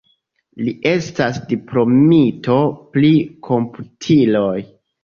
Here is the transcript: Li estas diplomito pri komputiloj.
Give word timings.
Li 0.61 0.71
estas 0.91 1.37
diplomito 1.51 2.59
pri 2.97 3.13
komputiloj. 3.53 4.61